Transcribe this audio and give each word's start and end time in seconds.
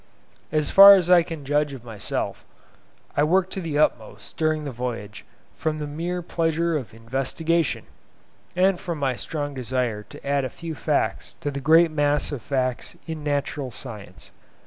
As 0.51 0.71
far 0.71 0.95
as 0.95 1.11
I 1.11 1.21
can 1.21 1.45
judge 1.45 1.73
of 1.73 1.83
myself, 1.83 2.43
I 3.15 3.23
worked 3.23 3.53
to 3.53 3.61
the 3.61 3.77
utmost 3.77 4.35
during 4.35 4.63
the 4.63 4.71
voyage 4.71 5.25
from 5.55 5.77
the 5.77 5.85
mere 5.85 6.23
pleasure 6.23 6.75
of 6.75 6.91
investigation, 6.95 7.85
and 8.55 8.79
from 8.79 8.97
my 8.97 9.15
strong 9.15 9.53
desire 9.53 10.01
to 10.01 10.27
add 10.27 10.43
a 10.43 10.49
few 10.49 10.73
facts 10.73 11.35
to 11.41 11.51
the 11.51 11.61
great 11.61 11.91
mass 11.91 12.31
of 12.31 12.41
facts 12.41 12.95
in 13.05 13.23
Natural 13.23 13.69
Science. 13.69 14.31